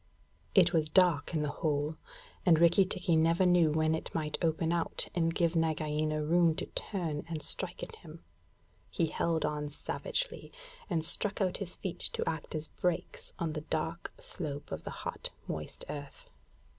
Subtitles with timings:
[0.55, 1.95] It was dark in the hole;
[2.43, 6.65] and Rikki tikki never knew when it might open out and give Nagaina room to
[6.65, 8.23] turn and strike at him.
[8.89, 10.51] He held on savagely,
[10.89, 14.89] and struck out his feet to act as brakes on the dark slope of the
[15.05, 16.27] hot, moist earth.